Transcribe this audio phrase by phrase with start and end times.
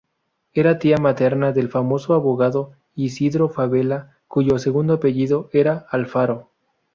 [0.53, 6.49] Era tía materna del famoso abogado Isidro Fabela, cuyo segundo apellido era Alfaro.